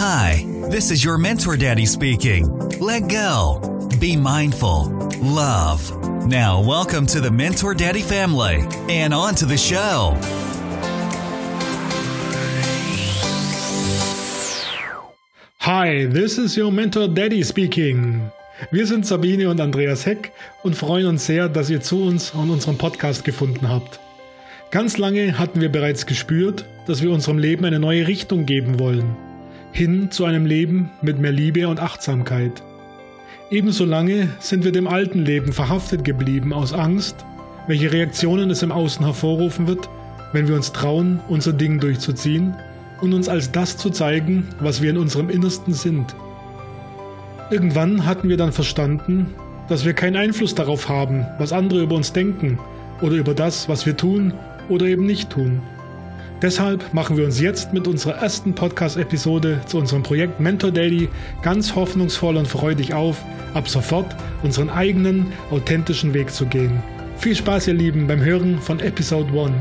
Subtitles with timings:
[0.00, 2.48] Hi, this is your Mentor Daddy speaking.
[2.80, 3.60] Let go,
[4.00, 4.88] be mindful,
[5.20, 5.92] love.
[6.26, 10.16] Now, welcome to the Mentor Daddy family and on to the show.
[15.58, 18.30] Hi, this is your Mentor Daddy speaking.
[18.70, 20.32] Wir sind Sabine und Andreas Heck
[20.62, 24.00] und freuen uns sehr, dass ihr zu uns und unserem Podcast gefunden habt.
[24.70, 29.14] Ganz lange hatten wir bereits gespürt, dass wir unserem Leben eine neue Richtung geben wollen,
[29.72, 32.62] hin zu einem Leben mit mehr Liebe und Achtsamkeit.
[33.50, 37.24] Ebenso lange sind wir dem alten Leben verhaftet geblieben aus Angst,
[37.66, 39.88] welche Reaktionen es im Außen hervorrufen wird,
[40.32, 42.54] wenn wir uns trauen, unser Ding durchzuziehen
[43.00, 46.14] und uns als das zu zeigen, was wir in unserem Innersten sind.
[47.50, 49.26] Irgendwann hatten wir dann verstanden,
[49.68, 52.58] dass wir keinen Einfluss darauf haben, was andere über uns denken
[53.00, 54.32] oder über das, was wir tun
[54.68, 55.62] oder eben nicht tun.
[56.42, 61.10] Deshalb machen wir uns jetzt mit unserer ersten Podcast-Episode zu unserem Projekt Mentor Daily
[61.42, 66.82] ganz hoffnungsvoll und freudig auf, ab sofort unseren eigenen, authentischen Weg zu gehen.
[67.18, 69.52] Viel Spaß, ihr Lieben, beim Hören von Episode 1.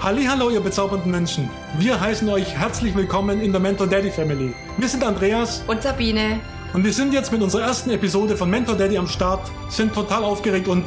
[0.00, 1.48] Hallo, ihr bezaubernden Menschen.
[1.78, 4.52] Wir heißen euch herzlich willkommen in der Mentor Daddy Family.
[4.78, 6.40] Wir sind Andreas und Sabine.
[6.72, 10.24] Und wir sind jetzt mit unserer ersten Episode von Mentor Daddy am Start, sind total
[10.24, 10.86] aufgeregt und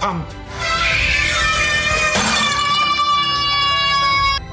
[0.00, 0.34] pumped.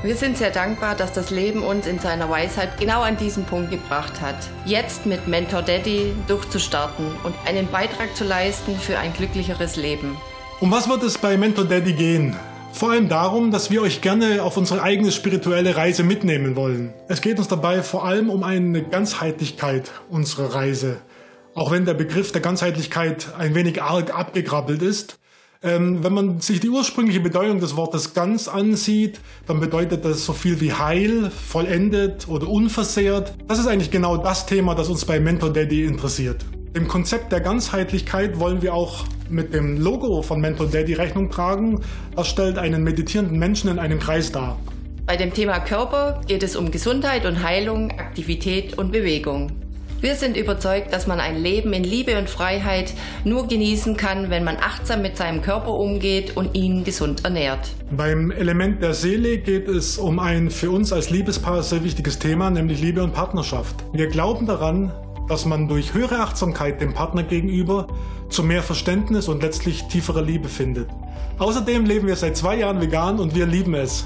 [0.02, 3.70] Wir sind sehr dankbar, dass das Leben uns in seiner Weisheit genau an diesen Punkt
[3.70, 4.38] gebracht hat.
[4.64, 10.18] Jetzt mit Mentor Daddy durchzustarten und einen Beitrag zu leisten für ein glücklicheres Leben.
[10.62, 12.38] Um was wird es bei Mentor Daddy gehen?
[12.72, 16.94] Vor allem darum, dass wir euch gerne auf unsere eigene spirituelle Reise mitnehmen wollen.
[17.10, 21.02] Es geht uns dabei vor allem um eine Ganzheitlichkeit unserer Reise.
[21.56, 25.19] Auch wenn der Begriff der Ganzheitlichkeit ein wenig arg abgegrabbelt ist.
[25.62, 30.32] Ähm, wenn man sich die ursprüngliche Bedeutung des Wortes ganz ansieht, dann bedeutet das so
[30.32, 33.34] viel wie heil, vollendet oder unversehrt.
[33.46, 36.46] Das ist eigentlich genau das Thema, das uns bei Mentor Daddy interessiert.
[36.74, 41.82] Dem Konzept der Ganzheitlichkeit wollen wir auch mit dem Logo von Mentor Daddy Rechnung tragen.
[42.16, 44.58] Das stellt einen meditierenden Menschen in einem Kreis dar.
[45.06, 49.52] Bei dem Thema Körper geht es um Gesundheit und Heilung, Aktivität und Bewegung.
[50.02, 52.94] Wir sind überzeugt, dass man ein Leben in Liebe und Freiheit
[53.26, 57.72] nur genießen kann, wenn man achtsam mit seinem Körper umgeht und ihn gesund ernährt.
[57.92, 62.50] Beim Element der Seele geht es um ein für uns als Liebespaar sehr wichtiges Thema,
[62.50, 63.76] nämlich Liebe und Partnerschaft.
[63.92, 64.94] Wir glauben daran,
[65.28, 67.88] dass man durch höhere Achtsamkeit dem Partner gegenüber
[68.30, 70.88] zu mehr Verständnis und letztlich tieferer Liebe findet.
[71.40, 74.06] Außerdem leben wir seit zwei Jahren vegan und wir lieben es.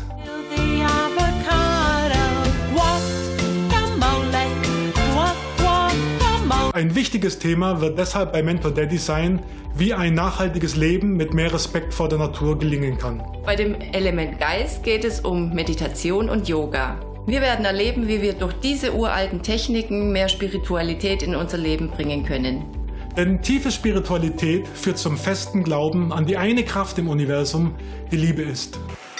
[6.83, 9.41] Ein wichtiges Thema wird deshalb bei Mentor Daddy sein,
[9.73, 13.23] wie ein nachhaltiges Leben mit mehr Respekt vor der Natur gelingen kann.
[13.45, 16.99] Bei dem Element Geist geht es um Meditation und Yoga.
[17.25, 22.25] Wir werden erleben, wie wir durch diese uralten Techniken mehr Spiritualität in unser Leben bringen
[22.25, 22.65] können.
[23.15, 27.75] Denn tiefe Spiritualität führt zum festen Glauben an die eine Kraft im Universum,
[28.11, 28.77] die Liebe ist.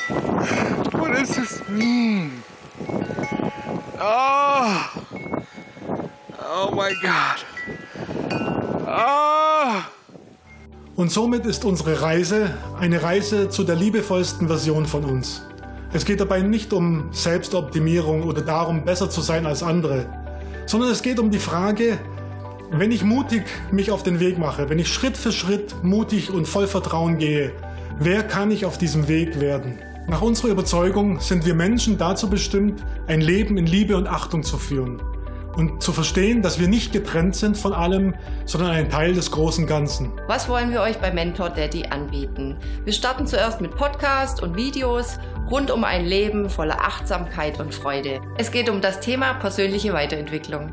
[0.09, 2.43] What does this mean?
[4.01, 4.67] Oh!
[6.55, 7.52] Oh my God.
[8.95, 9.85] Ah!
[10.95, 15.41] Und somit ist unsere Reise eine Reise zu der liebevollsten Version von uns.
[15.93, 20.05] Es geht dabei nicht um Selbstoptimierung oder darum, besser zu sein als andere,
[20.67, 21.97] sondern es geht um die Frage,
[22.69, 26.47] wenn ich mutig mich auf den Weg mache, wenn ich Schritt für Schritt mutig und
[26.47, 27.51] voll Vertrauen gehe,
[27.97, 29.79] wer kann ich auf diesem Weg werden?
[30.07, 34.59] Nach unserer Überzeugung sind wir Menschen dazu bestimmt, ein Leben in Liebe und Achtung zu
[34.59, 35.01] führen
[35.55, 38.15] und zu verstehen, dass wir nicht getrennt sind von allem,
[38.45, 40.11] sondern ein Teil des großen Ganzen.
[40.27, 42.57] Was wollen wir euch bei Mentor Daddy anbieten?
[42.83, 45.19] Wir starten zuerst mit Podcast und Videos
[45.49, 48.21] rund um ein Leben voller Achtsamkeit und Freude.
[48.37, 50.71] Es geht um das Thema persönliche Weiterentwicklung.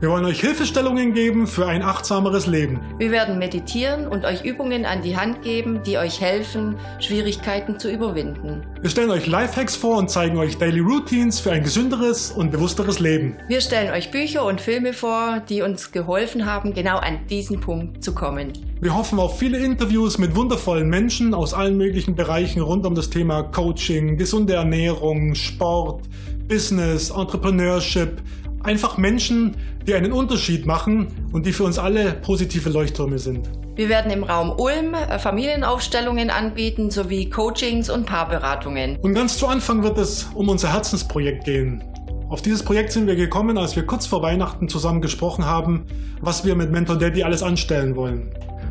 [0.00, 2.80] Wir wollen euch Hilfestellungen geben für ein achtsameres Leben.
[2.96, 7.92] Wir werden meditieren und euch Übungen an die Hand geben, die euch helfen, Schwierigkeiten zu
[7.92, 8.62] überwinden.
[8.80, 12.98] Wir stellen euch Lifehacks vor und zeigen euch Daily Routines für ein gesünderes und bewussteres
[12.98, 13.36] Leben.
[13.46, 18.02] Wir stellen euch Bücher und Filme vor, die uns geholfen haben, genau an diesen Punkt
[18.02, 18.54] zu kommen.
[18.80, 23.10] Wir hoffen auf viele Interviews mit wundervollen Menschen aus allen möglichen Bereichen rund um das
[23.10, 26.08] Thema Coaching, gesunde Ernährung, Sport,
[26.48, 28.22] Business, Entrepreneurship,
[28.62, 33.48] Einfach Menschen, die einen Unterschied machen und die für uns alle positive Leuchttürme sind.
[33.74, 38.98] Wir werden im Raum Ulm äh, Familienaufstellungen anbieten sowie Coachings und Paarberatungen.
[38.98, 41.82] Und ganz zu Anfang wird es um unser Herzensprojekt gehen.
[42.28, 45.86] Auf dieses Projekt sind wir gekommen, als wir kurz vor Weihnachten zusammen gesprochen haben,
[46.20, 48.30] was wir mit Mentor Daddy alles anstellen wollen.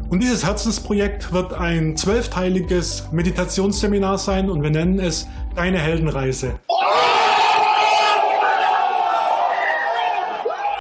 [0.10, 6.60] Und dieses Herzensprojekt wird ein zwölfteiliges Meditationsseminar sein und wir nennen es Deine Heldenreise.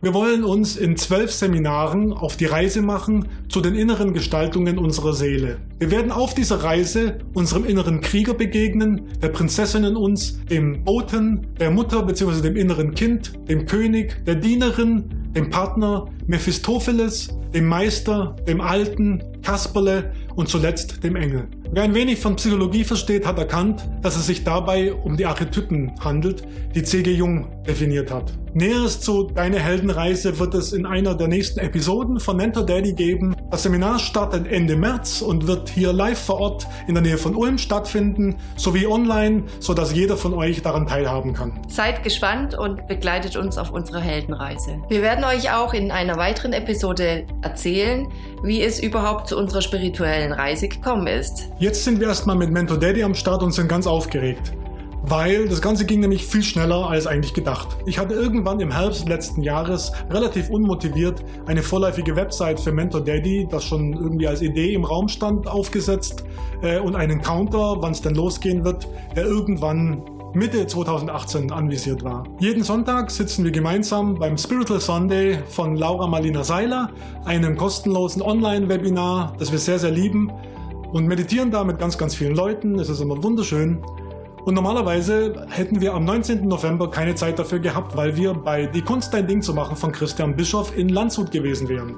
[0.01, 5.13] Wir wollen uns in zwölf Seminaren auf die Reise machen zu den inneren Gestaltungen unserer
[5.13, 5.59] Seele.
[5.81, 11.49] Wir werden auf dieser Reise unserem inneren Krieger begegnen, der Prinzessin in uns, dem Boten,
[11.59, 12.43] der Mutter bzw.
[12.43, 20.13] dem inneren Kind, dem König, der Dienerin, dem Partner, Mephistopheles, dem Meister, dem Alten, Kasperle
[20.37, 21.49] und zuletzt dem Engel.
[21.73, 25.93] Wer ein wenig von Psychologie versteht, hat erkannt, dass es sich dabei um die Archetypen
[26.01, 27.13] handelt, die C.G.
[27.13, 28.33] Jung definiert hat.
[28.59, 33.37] Näheres zu Deine Heldenreise wird es in einer der nächsten Episoden von Mentor Daddy geben.
[33.53, 37.37] Das Seminar startet Ende März und wird hier live vor Ort in der Nähe von
[37.37, 41.53] Ulm stattfinden, sowie online, sodass jeder von euch daran teilhaben kann.
[41.69, 44.81] Seid gespannt und begleitet uns auf unserer Heldenreise.
[44.89, 48.09] Wir werden euch auch in einer weiteren Episode erzählen,
[48.43, 51.49] wie es überhaupt zu unserer spirituellen Reise gekommen ist.
[51.61, 54.53] Jetzt sind wir erstmal mit Mentor Daddy am Start und sind ganz aufgeregt.
[55.03, 57.77] Weil das Ganze ging nämlich viel schneller als eigentlich gedacht.
[57.87, 63.47] Ich hatte irgendwann im Herbst letzten Jahres relativ unmotiviert eine vorläufige Website für Mentor Daddy,
[63.51, 66.25] das schon irgendwie als Idee im Raum stand, aufgesetzt
[66.63, 70.03] äh, und einen Counter, wann es denn losgehen wird, der irgendwann
[70.35, 72.25] Mitte 2018 anvisiert war.
[72.39, 76.91] Jeden Sonntag sitzen wir gemeinsam beim Spiritual Sunday von Laura Marlina Seiler,
[77.25, 80.31] einem kostenlosen Online-Webinar, das wir sehr, sehr lieben
[80.93, 82.79] und meditieren da mit ganz, ganz vielen Leuten.
[82.79, 83.83] Es ist immer wunderschön.
[84.49, 86.49] Und normalerweise hätten wir am 19.
[86.49, 89.93] November keine Zeit dafür gehabt, weil wir bei Die Kunst dein Ding zu machen von
[89.93, 91.97] Christian Bischoff in Landshut gewesen wären.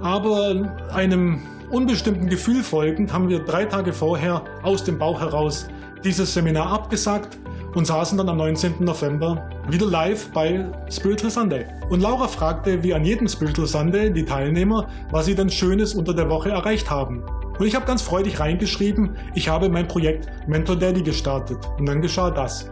[0.00, 1.42] Aber einem
[1.72, 5.66] unbestimmten Gefühl folgend haben wir drei Tage vorher aus dem Bauch heraus
[6.04, 7.38] dieses Seminar abgesagt
[7.74, 8.74] und saßen dann am 19.
[8.78, 11.66] November wieder live bei Spiritual Sunday.
[11.88, 16.14] Und Laura fragte, wie an jedem Spiritual Sunday, die Teilnehmer, was sie denn Schönes unter
[16.14, 17.24] der Woche erreicht haben.
[17.58, 21.64] Und ich habe ganz freudig reingeschrieben, ich habe mein Projekt Mentor Daddy gestartet.
[21.78, 22.68] Und dann geschah das.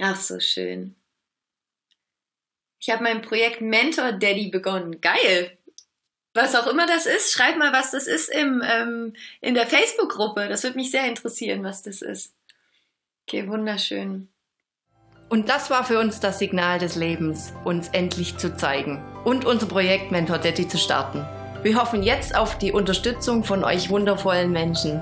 [0.00, 0.96] Ach, so schön.
[2.78, 5.00] Ich habe mein Projekt Mentor Daddy begonnen.
[5.00, 5.56] Geil.
[6.34, 10.48] Was auch immer das ist, schreib mal, was das ist im, ähm, in der Facebook-Gruppe.
[10.48, 12.34] Das würde mich sehr interessieren, was das ist.
[13.26, 14.28] Okay, wunderschön.
[15.28, 19.66] Und das war für uns das Signal des Lebens, uns endlich zu zeigen und unser
[19.66, 21.24] Projekt Mentor Daddy zu starten.
[21.62, 25.00] Wir hoffen jetzt auf die Unterstützung von euch wundervollen Menschen.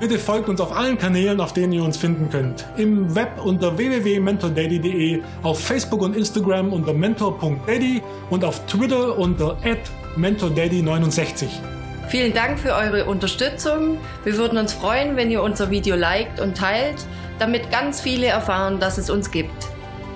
[0.00, 2.66] Bitte folgt uns auf allen Kanälen, auf denen ihr uns finden könnt.
[2.76, 9.56] Im Web unter www.mentordaddy.de, auf Facebook und Instagram unter mentor.daddy und auf Twitter unter
[10.16, 11.46] mentordaddy69.
[12.08, 13.98] Vielen Dank für eure Unterstützung.
[14.24, 17.06] Wir würden uns freuen, wenn ihr unser Video liked und teilt,
[17.38, 19.68] damit ganz viele erfahren, dass es uns gibt.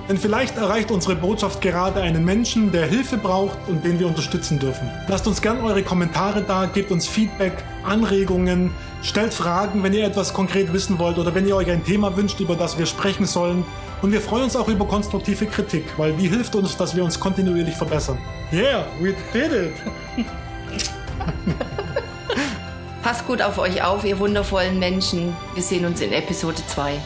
[0.09, 4.59] Denn vielleicht erreicht unsere Botschaft gerade einen Menschen, der Hilfe braucht und den wir unterstützen
[4.59, 4.91] dürfen.
[5.09, 8.71] Lasst uns gern eure Kommentare da, gebt uns Feedback, Anregungen,
[9.03, 12.39] stellt Fragen, wenn ihr etwas konkret wissen wollt oder wenn ihr euch ein Thema wünscht,
[12.41, 13.65] über das wir sprechen sollen.
[14.03, 17.19] Und wir freuen uns auch über konstruktive Kritik, weil die hilft uns, dass wir uns
[17.19, 18.19] kontinuierlich verbessern.
[18.53, 19.73] Yeah, we did it!
[23.03, 25.35] Passt gut auf euch auf, ihr wundervollen Menschen.
[25.55, 27.01] Wir sehen uns in Episode 2.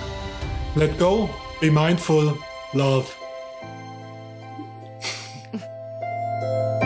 [0.75, 1.31] Let go,
[1.61, 2.37] be mindful,
[2.75, 3.17] Love.